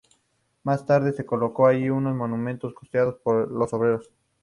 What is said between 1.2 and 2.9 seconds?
coloco allí un monumento